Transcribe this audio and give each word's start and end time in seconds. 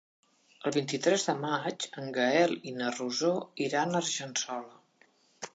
El 0.69 0.73
vint-i-tres 0.77 1.25
de 1.27 1.35
maig 1.41 1.85
en 2.03 2.09
Gaël 2.17 2.57
i 2.71 2.75
na 2.81 2.89
Rosó 2.97 3.31
iran 3.67 3.95
a 3.95 4.03
Argençola. 4.05 5.11